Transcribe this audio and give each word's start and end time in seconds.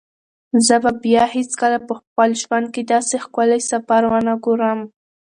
زه 0.65 0.75
به 0.83 0.91
بیا 1.03 1.23
هیڅکله 1.37 1.77
په 1.87 1.93
خپل 1.99 2.29
ژوند 2.41 2.65
کې 2.73 2.81
داسې 2.93 3.15
ښکلی 3.23 3.61
سفر 3.71 4.01
ونه 4.11 4.33
ګورم. 4.45 4.79